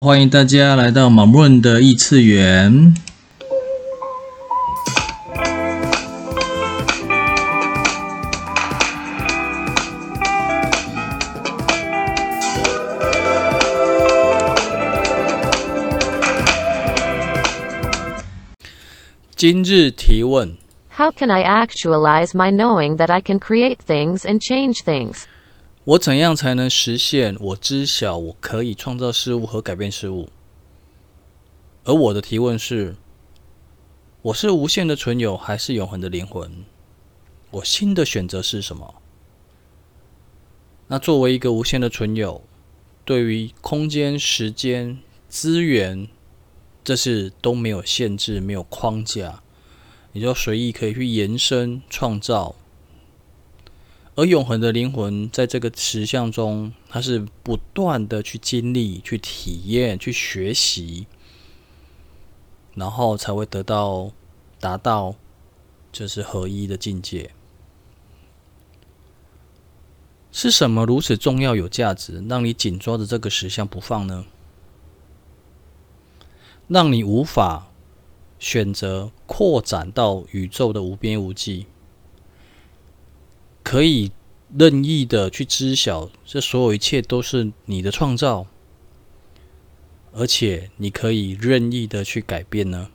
[0.00, 2.94] 欢迎大家来到马润的异次元。
[19.34, 20.56] 今日提问
[20.96, 25.24] ：How can I actualize my knowing that I can create things and change things？
[25.88, 30.28] 我怎样才能实现我知晓我可以创造事物和改变事物？
[31.84, 32.96] 而我的提问是：
[34.20, 36.66] 我是无限的存有，还是永恒的灵魂？
[37.52, 38.96] 我新的选择是什么？
[40.88, 42.44] 那作为一个无限的存有，
[43.06, 44.98] 对于空间、时间、
[45.30, 46.06] 资源，
[46.84, 49.42] 这是都没有限制、没有框架，
[50.12, 52.56] 你就随意可以去延伸、创造。
[54.18, 61.06] 而永恒的灵魂在这个实相中，它是不断的去经历、去体验、去学习，
[62.74, 64.10] 然后才会得到、
[64.58, 65.14] 达到，
[65.92, 67.30] 就是合一的境界。
[70.32, 74.24] 是什么如此重要、有价值，让你紧抓着这个实相不放呢？
[76.66, 77.68] 让你无法
[78.40, 81.66] 选择扩展到宇宙的无边无际？
[83.70, 84.12] 可以
[84.58, 88.46] 任意的去知晓，这所有一切都是你的创造，
[90.10, 92.88] 而且你可以任意的去改变呢？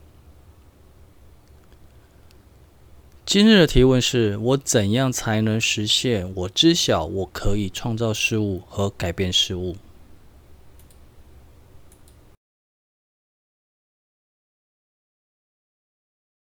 [3.23, 9.75] 今日的提问是：我怎样才能实现我知晓我可以创造事物和改变事物？